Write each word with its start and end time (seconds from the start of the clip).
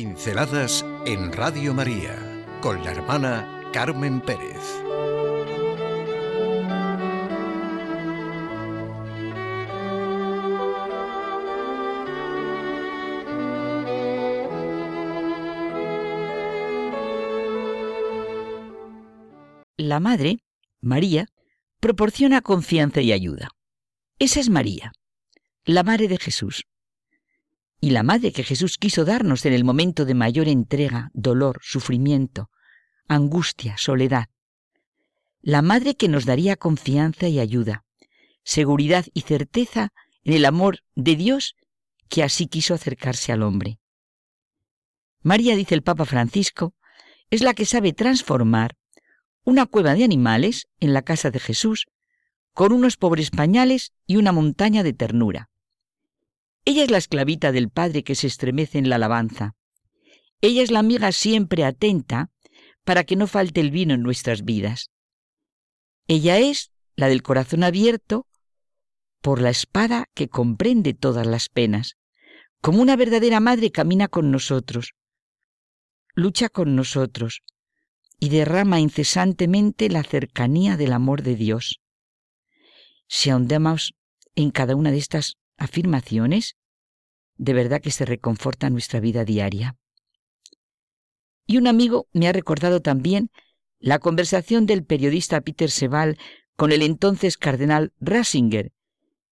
Pinceladas 0.00 0.82
en 1.04 1.30
Radio 1.30 1.74
María 1.74 2.16
con 2.62 2.82
la 2.82 2.92
hermana 2.92 3.68
Carmen 3.70 4.22
Pérez. 4.22 4.56
La 19.76 20.00
Madre, 20.00 20.38
María, 20.80 21.26
proporciona 21.78 22.40
confianza 22.40 23.02
y 23.02 23.12
ayuda. 23.12 23.50
Esa 24.18 24.40
es 24.40 24.48
María, 24.48 24.92
la 25.66 25.82
Madre 25.82 26.08
de 26.08 26.16
Jesús, 26.16 26.64
y 27.80 27.90
la 27.90 28.02
madre 28.02 28.32
que 28.32 28.44
Jesús 28.44 28.76
quiso 28.76 29.04
darnos 29.04 29.46
en 29.46 29.54
el 29.54 29.64
momento 29.64 30.04
de 30.04 30.14
mayor 30.14 30.48
entrega, 30.48 31.10
dolor, 31.14 31.58
sufrimiento, 31.62 32.50
angustia, 33.08 33.76
soledad. 33.78 34.28
La 35.40 35.62
madre 35.62 35.96
que 35.96 36.08
nos 36.08 36.26
daría 36.26 36.56
confianza 36.56 37.28
y 37.28 37.40
ayuda, 37.40 37.84
seguridad 38.44 39.06
y 39.14 39.22
certeza 39.22 39.92
en 40.24 40.34
el 40.34 40.44
amor 40.44 40.80
de 40.94 41.16
Dios 41.16 41.56
que 42.08 42.22
así 42.22 42.46
quiso 42.46 42.74
acercarse 42.74 43.32
al 43.32 43.42
hombre. 43.42 43.78
María, 45.22 45.56
dice 45.56 45.74
el 45.74 45.82
Papa 45.82 46.04
Francisco, 46.04 46.74
es 47.30 47.42
la 47.42 47.54
que 47.54 47.64
sabe 47.64 47.92
transformar 47.92 48.76
una 49.44 49.66
cueva 49.66 49.94
de 49.94 50.04
animales 50.04 50.66
en 50.80 50.92
la 50.92 51.02
casa 51.02 51.30
de 51.30 51.40
Jesús 51.40 51.86
con 52.52 52.72
unos 52.72 52.96
pobres 52.96 53.30
pañales 53.30 53.92
y 54.06 54.16
una 54.16 54.32
montaña 54.32 54.82
de 54.82 54.92
ternura. 54.92 55.48
Ella 56.64 56.84
es 56.84 56.90
la 56.90 56.98
esclavita 56.98 57.52
del 57.52 57.70
Padre 57.70 58.02
que 58.02 58.14
se 58.14 58.26
estremece 58.26 58.78
en 58.78 58.88
la 58.88 58.96
alabanza. 58.96 59.54
Ella 60.40 60.62
es 60.62 60.70
la 60.70 60.78
amiga 60.78 61.12
siempre 61.12 61.64
atenta 61.64 62.30
para 62.84 63.04
que 63.04 63.16
no 63.16 63.26
falte 63.26 63.60
el 63.60 63.70
vino 63.70 63.94
en 63.94 64.02
nuestras 64.02 64.44
vidas. 64.44 64.90
Ella 66.06 66.38
es 66.38 66.72
la 66.96 67.08
del 67.08 67.22
corazón 67.22 67.62
abierto 67.62 68.26
por 69.20 69.40
la 69.40 69.50
espada 69.50 70.06
que 70.14 70.28
comprende 70.28 70.94
todas 70.94 71.26
las 71.26 71.48
penas. 71.48 71.96
Como 72.60 72.82
una 72.82 72.96
verdadera 72.96 73.40
madre 73.40 73.70
camina 73.70 74.08
con 74.08 74.30
nosotros, 74.30 74.92
lucha 76.14 76.48
con 76.48 76.76
nosotros 76.76 77.42
y 78.18 78.28
derrama 78.28 78.80
incesantemente 78.80 79.88
la 79.88 80.02
cercanía 80.02 80.76
del 80.76 80.92
amor 80.92 81.22
de 81.22 81.36
Dios. 81.36 81.80
Si 83.08 83.30
ahondamos 83.30 83.94
en 84.34 84.50
cada 84.50 84.76
una 84.76 84.90
de 84.90 84.98
estas 84.98 85.36
afirmaciones, 85.60 86.56
de 87.36 87.54
verdad 87.54 87.80
que 87.80 87.92
se 87.92 88.04
reconforta 88.04 88.68
nuestra 88.70 88.98
vida 88.98 89.24
diaria. 89.24 89.76
Y 91.46 91.58
un 91.58 91.68
amigo 91.68 92.08
me 92.12 92.26
ha 92.26 92.32
recordado 92.32 92.80
también 92.80 93.30
la 93.78 93.98
conversación 93.98 94.66
del 94.66 94.84
periodista 94.84 95.40
Peter 95.40 95.70
Sebal 95.70 96.18
con 96.56 96.72
el 96.72 96.82
entonces 96.82 97.38
cardenal 97.38 97.92
Ratzinger, 98.00 98.72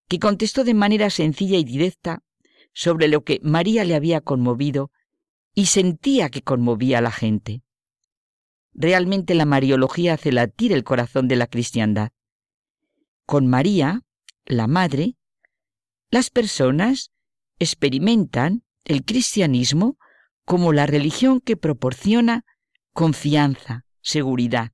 que 0.09 0.19
contestó 0.19 0.65
de 0.65 0.75
manera 0.75 1.11
sencilla 1.11 1.59
y 1.59 1.65
directa 1.65 2.23
sobre 2.73 3.09
lo 3.09 3.25
que 3.25 3.41
María 3.43 3.85
le 3.85 3.95
había 3.95 4.21
conmovido 4.21 4.91
y 5.55 5.67
sentía 5.67 6.31
que 6.31 6.43
conmovía 6.43 6.99
a 6.99 7.03
la 7.03 7.11
gente. 7.11 7.63
Realmente 8.73 9.35
la 9.35 9.45
Mariología 9.45 10.15
hace 10.15 10.33
latir 10.33 10.73
el 10.73 10.85
corazón 10.85 11.29
de 11.29 11.37
la 11.37 11.47
cristiandad. 11.47 12.11
Con 13.27 13.47
María, 13.47 14.03
la 14.47 14.67
Madre, 14.67 15.18
las 16.11 16.31
personas 16.31 17.13
experimentan 17.59 18.65
el 18.85 19.05
cristianismo 19.05 19.99
como 20.45 20.73
la 20.73 20.87
religión 20.87 21.41
que 21.41 21.57
proporciona 21.57 22.45
confianza, 22.93 23.85
seguridad. 24.01 24.73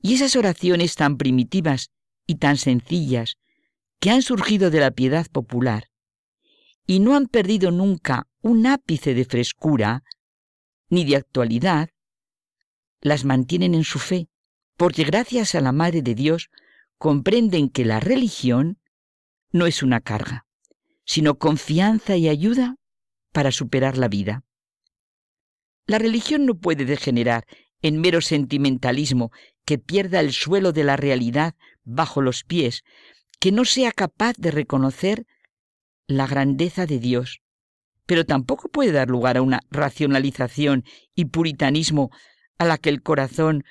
Y 0.00 0.14
esas 0.14 0.36
oraciones 0.36 0.94
tan 0.94 1.16
primitivas 1.16 1.90
y 2.26 2.36
tan 2.36 2.56
sencillas 2.56 3.36
que 3.98 4.10
han 4.10 4.22
surgido 4.22 4.70
de 4.70 4.80
la 4.80 4.90
piedad 4.92 5.26
popular 5.26 5.88
y 6.86 7.00
no 7.00 7.16
han 7.16 7.26
perdido 7.26 7.70
nunca 7.70 8.28
un 8.40 8.66
ápice 8.66 9.14
de 9.14 9.24
frescura 9.24 10.04
ni 10.88 11.04
de 11.04 11.16
actualidad, 11.16 11.90
las 13.00 13.24
mantienen 13.24 13.74
en 13.74 13.82
su 13.82 13.98
fe, 13.98 14.28
porque 14.76 15.02
gracias 15.02 15.56
a 15.56 15.60
la 15.60 15.72
Madre 15.72 16.02
de 16.02 16.14
Dios 16.14 16.50
comprenden 16.98 17.68
que 17.68 17.84
la 17.84 17.98
religión 17.98 18.78
no 19.56 19.66
es 19.66 19.82
una 19.82 20.00
carga, 20.00 20.46
sino 21.04 21.38
confianza 21.38 22.16
y 22.16 22.28
ayuda 22.28 22.76
para 23.32 23.52
superar 23.52 23.98
la 23.98 24.08
vida. 24.08 24.44
La 25.86 25.98
religión 25.98 26.46
no 26.46 26.54
puede 26.56 26.84
degenerar 26.84 27.46
en 27.82 28.00
mero 28.00 28.20
sentimentalismo 28.20 29.30
que 29.64 29.78
pierda 29.78 30.20
el 30.20 30.32
suelo 30.32 30.72
de 30.72 30.84
la 30.84 30.96
realidad 30.96 31.54
bajo 31.84 32.22
los 32.22 32.44
pies, 32.44 32.82
que 33.38 33.52
no 33.52 33.64
sea 33.64 33.92
capaz 33.92 34.34
de 34.36 34.50
reconocer 34.50 35.26
la 36.06 36.26
grandeza 36.26 36.86
de 36.86 36.98
Dios, 36.98 37.40
pero 38.06 38.24
tampoco 38.24 38.68
puede 38.68 38.92
dar 38.92 39.08
lugar 39.08 39.36
a 39.36 39.42
una 39.42 39.60
racionalización 39.70 40.84
y 41.14 41.26
puritanismo 41.26 42.10
a 42.58 42.64
la 42.64 42.78
que 42.78 42.88
el 42.88 43.02
corazón 43.02 43.64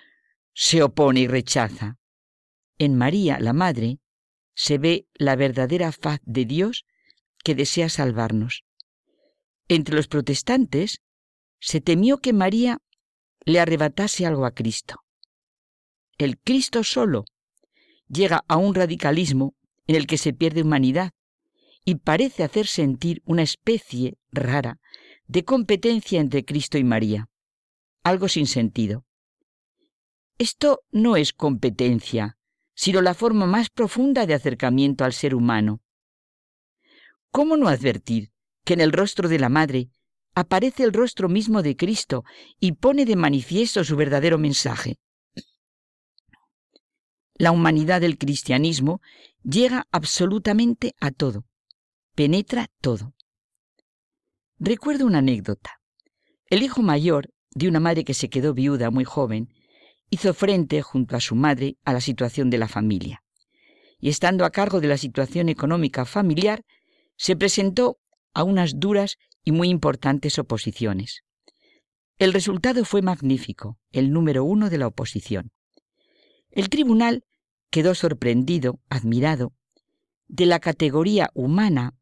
se 0.53 0.83
opone 0.83 1.21
y 1.21 1.27
rechaza. 1.27 1.97
En 2.77 2.95
María, 2.95 3.39
la 3.39 3.53
Madre, 3.53 3.99
se 4.55 4.77
ve 4.77 5.07
la 5.13 5.35
verdadera 5.35 5.91
faz 5.91 6.19
de 6.23 6.45
Dios 6.45 6.85
que 7.43 7.55
desea 7.55 7.89
salvarnos. 7.89 8.63
Entre 9.67 9.95
los 9.95 10.07
protestantes 10.07 11.01
se 11.59 11.81
temió 11.81 12.17
que 12.17 12.33
María 12.33 12.79
le 13.45 13.59
arrebatase 13.59 14.25
algo 14.25 14.45
a 14.45 14.51
Cristo. 14.51 15.03
El 16.17 16.39
Cristo 16.39 16.83
solo 16.83 17.25
llega 18.07 18.43
a 18.47 18.57
un 18.57 18.73
radicalismo 18.73 19.55
en 19.87 19.95
el 19.95 20.07
que 20.07 20.17
se 20.17 20.33
pierde 20.33 20.61
humanidad 20.61 21.11
y 21.83 21.95
parece 21.95 22.43
hacer 22.43 22.65
sentir 22.65 23.21
una 23.25 23.43
especie 23.43 24.17
rara 24.31 24.79
de 25.27 25.43
competencia 25.43 26.19
entre 26.19 26.45
Cristo 26.45 26.77
y 26.77 26.83
María, 26.83 27.29
algo 28.03 28.27
sin 28.27 28.47
sentido. 28.47 29.05
Esto 30.37 30.81
no 30.91 31.15
es 31.15 31.33
competencia, 31.33 32.34
sino 32.75 33.01
la 33.01 33.13
forma 33.13 33.47
más 33.47 33.69
profunda 33.69 34.25
de 34.25 34.33
acercamiento 34.33 35.05
al 35.05 35.13
ser 35.13 35.33
humano. 35.33 35.81
¿Cómo 37.31 37.57
no 37.57 37.67
advertir 37.67 38.31
que 38.63 38.73
en 38.73 38.81
el 38.81 38.91
rostro 38.91 39.27
de 39.29 39.39
la 39.39 39.49
Madre 39.49 39.89
aparece 40.35 40.83
el 40.83 40.93
rostro 40.93 41.29
mismo 41.29 41.61
de 41.61 41.75
Cristo 41.75 42.23
y 42.59 42.73
pone 42.73 43.05
de 43.05 43.15
manifiesto 43.15 43.83
su 43.83 43.95
verdadero 43.95 44.37
mensaje? 44.37 44.99
La 47.33 47.51
humanidad 47.51 48.01
del 48.01 48.17
cristianismo 48.17 49.01
llega 49.43 49.87
absolutamente 49.91 50.93
a 50.99 51.11
todo, 51.11 51.45
penetra 52.13 52.67
todo. 52.81 53.13
Recuerdo 54.57 55.05
una 55.05 55.17
anécdota. 55.17 55.81
El 56.49 56.63
hijo 56.63 56.81
mayor 56.81 57.29
de 57.51 57.67
una 57.67 57.79
madre 57.79 58.05
que 58.05 58.13
se 58.13 58.29
quedó 58.29 58.53
viuda 58.53 58.89
muy 58.89 59.03
joven 59.03 59.49
hizo 60.15 60.33
frente, 60.33 60.81
junto 60.81 61.17
a 61.17 61.19
su 61.19 61.35
madre, 61.35 61.77
a 61.83 61.91
la 61.91 61.99
situación 61.99 62.49
de 62.49 62.57
la 62.57 62.69
familia. 62.69 63.21
Y 63.99 64.07
estando 64.07 64.45
a 64.45 64.49
cargo 64.49 64.79
de 64.79 64.87
la 64.87 64.97
situación 64.97 65.49
económica 65.49 66.05
familiar, 66.05 66.63
se 67.17 67.35
presentó 67.35 67.97
a 68.33 68.43
unas 68.43 68.79
duras 68.79 69.17
y 69.43 69.51
muy 69.51 69.67
importantes 69.67 70.39
oposiciones. 70.39 71.23
El 72.17 72.31
resultado 72.31 72.85
fue 72.85 73.01
magnífico, 73.01 73.77
el 73.91 74.13
número 74.13 74.45
uno 74.45 74.69
de 74.69 74.77
la 74.77 74.87
oposición. 74.87 75.51
El 76.49 76.69
tribunal 76.69 77.25
quedó 77.69 77.93
sorprendido, 77.93 78.79
admirado, 78.89 79.51
de 80.29 80.45
la 80.45 80.59
categoría 80.59 81.29
humana 81.33 81.93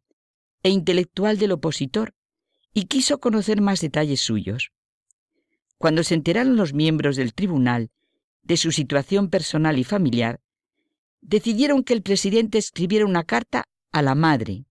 e 0.62 0.70
intelectual 0.70 1.40
del 1.40 1.54
opositor 1.54 2.14
y 2.74 2.86
quiso 2.86 3.20
conocer 3.20 3.60
más 3.60 3.82
detalles 3.82 4.22
suyos. 4.22 4.72
Cuando 5.80 6.04
se 6.04 6.14
enteraron 6.14 6.56
los 6.58 6.74
miembros 6.76 7.16
del 7.16 7.34
tribunal 7.34 7.90
de 8.44 8.58
su 8.58 8.72
situación 8.72 9.30
personal 9.30 9.80
y 9.80 9.84
familiar, 9.84 10.40
decidieron 11.22 11.84
que 11.84 11.94
el 11.94 12.02
presidente 12.02 12.58
escribiera 12.58 13.06
una 13.06 13.24
carta 13.24 13.64
a 13.92 14.02
la 14.02 14.16
madre 14.16 14.66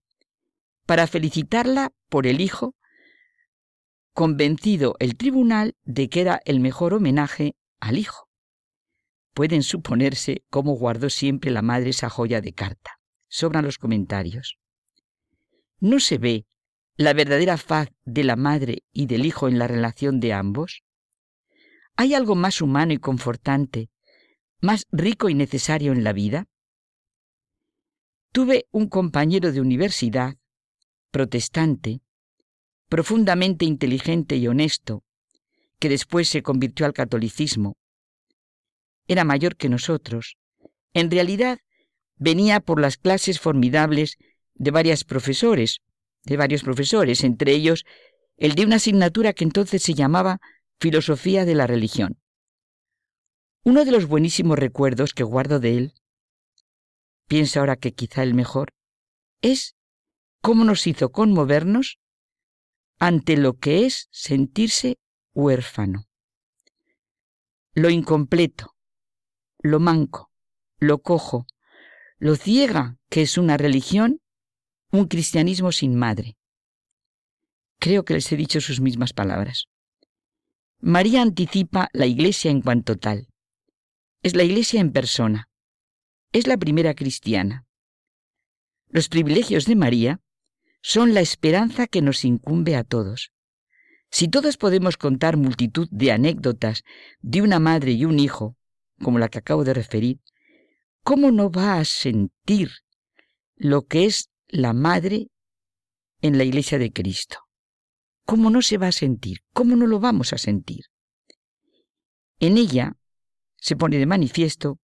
para 0.86 1.06
felicitarla 1.06 1.92
por 2.08 2.26
el 2.26 2.40
hijo, 2.40 2.74
convencido 4.12 4.96
el 4.98 5.16
tribunal 5.16 5.74
de 5.84 6.08
que 6.08 6.20
era 6.20 6.40
el 6.44 6.60
mejor 6.60 6.94
homenaje 6.94 7.54
al 7.80 7.98
hijo. 7.98 8.28
Pueden 9.32 9.62
suponerse 9.62 10.44
cómo 10.50 10.74
guardó 10.74 11.08
siempre 11.08 11.50
la 11.50 11.62
madre 11.62 11.90
esa 11.90 12.10
joya 12.10 12.42
de 12.42 12.52
carta. 12.52 12.98
Sobran 13.28 13.64
los 13.64 13.78
comentarios. 13.78 14.58
¿No 15.80 16.00
se 16.00 16.18
ve 16.18 16.46
la 16.96 17.14
verdadera 17.14 17.56
faz 17.56 17.88
de 18.04 18.24
la 18.24 18.36
madre 18.36 18.82
y 18.92 19.06
del 19.06 19.24
hijo 19.24 19.48
en 19.48 19.58
la 19.58 19.66
relación 19.66 20.20
de 20.20 20.34
ambos? 20.34 20.82
¿Hay 21.96 22.14
algo 22.14 22.34
más 22.34 22.60
humano 22.60 22.92
y 22.92 22.98
confortante, 22.98 23.90
más 24.60 24.86
rico 24.90 25.28
y 25.28 25.34
necesario 25.34 25.92
en 25.92 26.04
la 26.04 26.12
vida? 26.12 26.46
Tuve 28.32 28.66
un 28.70 28.88
compañero 28.88 29.52
de 29.52 29.60
universidad, 29.60 30.36
protestante, 31.10 32.00
profundamente 32.88 33.64
inteligente 33.64 34.36
y 34.36 34.48
honesto, 34.48 35.02
que 35.78 35.88
después 35.88 36.28
se 36.28 36.42
convirtió 36.42 36.86
al 36.86 36.92
catolicismo, 36.92 37.76
era 39.06 39.24
mayor 39.24 39.56
que 39.56 39.68
nosotros, 39.68 40.36
en 40.94 41.10
realidad 41.10 41.58
venía 42.16 42.60
por 42.60 42.80
las 42.80 42.96
clases 42.96 43.40
formidables 43.40 44.16
de 44.54 44.70
varios 44.70 45.04
profesores, 45.04 45.80
de 46.24 46.36
varios 46.36 46.62
profesores, 46.62 47.24
entre 47.24 47.52
ellos 47.52 47.84
el 48.36 48.54
de 48.54 48.64
una 48.64 48.76
asignatura 48.76 49.32
que 49.32 49.44
entonces 49.44 49.82
se 49.82 49.94
llamaba 49.94 50.40
Filosofía 50.82 51.44
de 51.44 51.54
la 51.54 51.68
Religión. 51.68 52.20
Uno 53.62 53.84
de 53.84 53.92
los 53.92 54.08
buenísimos 54.08 54.58
recuerdos 54.58 55.14
que 55.14 55.22
guardo 55.22 55.60
de 55.60 55.78
él, 55.78 55.94
pienso 57.28 57.60
ahora 57.60 57.76
que 57.76 57.94
quizá 57.94 58.24
el 58.24 58.34
mejor, 58.34 58.74
es 59.42 59.76
cómo 60.40 60.64
nos 60.64 60.88
hizo 60.88 61.12
conmovernos 61.12 62.00
ante 62.98 63.36
lo 63.36 63.58
que 63.58 63.86
es 63.86 64.08
sentirse 64.10 64.98
huérfano. 65.34 66.08
Lo 67.74 67.88
incompleto, 67.88 68.74
lo 69.60 69.78
manco, 69.78 70.32
lo 70.80 70.98
cojo, 70.98 71.46
lo 72.18 72.34
ciega 72.34 72.96
que 73.08 73.22
es 73.22 73.38
una 73.38 73.56
religión, 73.56 74.20
un 74.90 75.06
cristianismo 75.06 75.70
sin 75.70 75.94
madre. 75.94 76.36
Creo 77.78 78.04
que 78.04 78.14
les 78.14 78.32
he 78.32 78.36
dicho 78.36 78.60
sus 78.60 78.80
mismas 78.80 79.12
palabras. 79.12 79.68
María 80.84 81.22
anticipa 81.22 81.88
la 81.92 82.06
Iglesia 82.06 82.50
en 82.50 82.60
cuanto 82.60 82.98
tal. 82.98 83.28
Es 84.20 84.34
la 84.34 84.42
Iglesia 84.42 84.80
en 84.80 84.90
persona. 84.90 85.48
Es 86.32 86.48
la 86.48 86.56
primera 86.56 86.94
cristiana. 86.94 87.66
Los 88.88 89.08
privilegios 89.08 89.66
de 89.66 89.76
María 89.76 90.20
son 90.82 91.14
la 91.14 91.20
esperanza 91.20 91.86
que 91.86 92.02
nos 92.02 92.24
incumbe 92.24 92.74
a 92.74 92.82
todos. 92.82 93.30
Si 94.10 94.26
todos 94.26 94.56
podemos 94.56 94.96
contar 94.96 95.36
multitud 95.36 95.86
de 95.92 96.10
anécdotas 96.10 96.82
de 97.20 97.42
una 97.42 97.60
madre 97.60 97.92
y 97.92 98.04
un 98.04 98.18
hijo, 98.18 98.56
como 99.00 99.20
la 99.20 99.28
que 99.28 99.38
acabo 99.38 99.62
de 99.62 99.74
referir, 99.74 100.18
¿cómo 101.04 101.30
no 101.30 101.48
va 101.48 101.78
a 101.78 101.84
sentir 101.84 102.72
lo 103.54 103.82
que 103.86 104.06
es 104.06 104.30
la 104.48 104.72
madre 104.72 105.28
en 106.22 106.38
la 106.38 106.42
iglesia 106.42 106.80
de 106.80 106.92
Cristo? 106.92 107.38
¿Cómo 108.32 108.48
no 108.48 108.62
se 108.62 108.78
va 108.78 108.86
a 108.86 108.92
sentir? 108.92 109.40
¿Cómo 109.52 109.76
no 109.76 109.86
lo 109.86 110.00
vamos 110.00 110.32
a 110.32 110.38
sentir? 110.38 110.86
En 112.40 112.56
ella 112.56 112.96
se 113.58 113.76
pone 113.76 113.98
de 113.98 114.06
manifiesto 114.06 114.78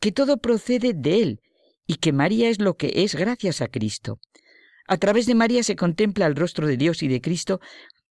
que 0.00 0.10
todo 0.10 0.38
procede 0.38 0.94
de 0.94 1.22
Él 1.22 1.40
y 1.86 1.98
que 1.98 2.12
María 2.12 2.48
es 2.48 2.60
lo 2.60 2.76
que 2.76 2.90
es 2.96 3.14
gracias 3.14 3.62
a 3.62 3.68
Cristo. 3.68 4.18
A 4.88 4.96
través 4.96 5.26
de 5.26 5.36
María 5.36 5.62
se 5.62 5.76
contempla 5.76 6.26
el 6.26 6.34
rostro 6.34 6.66
de 6.66 6.76
Dios 6.76 7.04
y 7.04 7.06
de 7.06 7.20
Cristo 7.20 7.60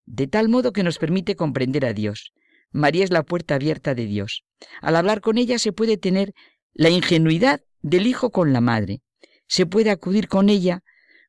de 0.05 0.27
tal 0.27 0.49
modo 0.49 0.71
que 0.71 0.83
nos 0.83 0.99
permite 0.99 1.35
comprender 1.35 1.83
a 1.83 1.93
Dios. 1.93 2.31
María 2.71 3.05
es 3.05 3.09
la 3.09 3.23
puerta 3.23 3.55
abierta 3.55 3.95
de 3.95 4.05
Dios. 4.05 4.43
Al 4.81 4.97
hablar 4.97 5.21
con 5.21 5.39
ella 5.39 5.57
se 5.57 5.73
puede 5.73 5.97
tener 5.97 6.35
la 6.73 6.91
ingenuidad 6.91 7.61
del 7.81 8.05
hijo 8.05 8.29
con 8.29 8.53
la 8.53 8.61
madre. 8.61 9.01
Se 9.47 9.65
puede 9.65 9.89
acudir 9.89 10.27
con 10.27 10.47
ella 10.47 10.83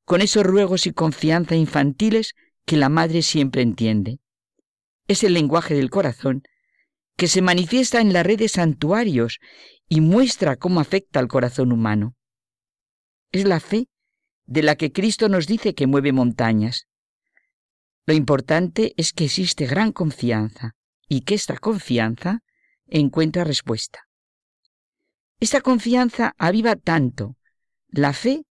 con 0.04 0.20
esos 0.20 0.44
ruegos 0.44 0.86
y 0.86 0.92
confianza 0.92 1.56
infantiles 1.56 2.34
que 2.66 2.76
la 2.76 2.88
madre 2.88 3.22
siempre 3.22 3.62
entiende. 3.62 4.18
Es 5.08 5.24
el 5.24 5.34
lenguaje 5.34 5.74
del 5.74 5.88
corazón 5.88 6.42
que 7.16 7.28
se 7.28 7.40
manifiesta 7.40 8.00
en 8.00 8.12
la 8.12 8.22
red 8.22 8.38
de 8.38 8.48
santuarios 8.48 9.38
y 9.88 10.00
muestra 10.00 10.56
cómo 10.56 10.80
afecta 10.80 11.20
al 11.20 11.28
corazón 11.28 11.72
humano. 11.72 12.14
Es 13.32 13.44
la 13.44 13.60
fe 13.60 13.88
de 14.44 14.62
la 14.62 14.76
que 14.76 14.92
Cristo 14.92 15.28
nos 15.28 15.46
dice 15.46 15.74
que 15.74 15.86
mueve 15.86 16.12
montañas. 16.12 16.88
Lo 18.04 18.14
importante 18.14 18.92
es 18.96 19.12
que 19.12 19.24
existe 19.24 19.66
gran 19.66 19.92
confianza 19.92 20.74
y 21.08 21.22
que 21.22 21.34
esta 21.34 21.56
confianza 21.56 22.42
encuentra 22.86 23.44
respuesta. 23.44 24.00
Esta 25.38 25.60
confianza 25.60 26.34
aviva 26.38 26.76
tanto 26.76 27.36
la 27.88 28.12
fe 28.12 28.44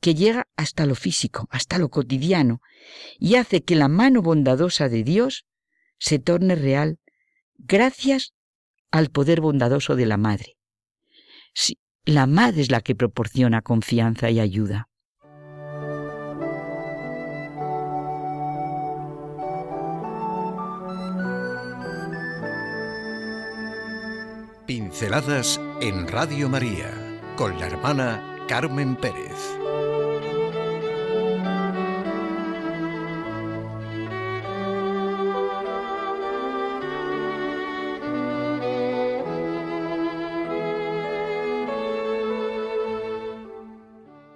que 0.00 0.14
llega 0.14 0.48
hasta 0.56 0.86
lo 0.86 0.94
físico, 0.94 1.48
hasta 1.50 1.78
lo 1.78 1.88
cotidiano, 1.88 2.60
y 3.18 3.36
hace 3.36 3.62
que 3.62 3.74
la 3.74 3.88
mano 3.88 4.22
bondadosa 4.22 4.88
de 4.88 5.02
Dios 5.02 5.46
se 5.98 6.18
torne 6.18 6.54
real 6.54 6.98
gracias 7.56 8.32
al 8.90 9.10
poder 9.10 9.40
bondadoso 9.40 9.96
de 9.96 10.06
la 10.06 10.16
Madre. 10.16 10.56
Sí, 11.52 11.78
la 12.04 12.26
Madre 12.26 12.62
es 12.62 12.70
la 12.70 12.80
que 12.80 12.94
proporciona 12.94 13.62
confianza 13.62 14.30
y 14.30 14.40
ayuda. 14.40 14.88
Pinceladas 24.66 25.58
en 25.80 26.06
Radio 26.08 26.48
María 26.50 26.92
con 27.36 27.58
la 27.58 27.66
hermana 27.66 28.44
Carmen 28.48 28.96
Pérez. 28.96 29.58